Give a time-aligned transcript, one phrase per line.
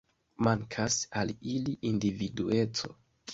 [0.45, 2.93] Mankas al ili individueco.